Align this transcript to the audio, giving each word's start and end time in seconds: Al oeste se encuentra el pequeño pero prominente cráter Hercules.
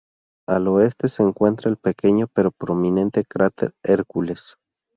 Al 0.49 0.67
oeste 0.67 1.09
se 1.09 1.21
encuentra 1.21 1.69
el 1.69 1.77
pequeño 1.77 2.25
pero 2.25 2.49
prominente 2.51 3.23
cráter 3.23 3.75
Hercules. 3.83 4.55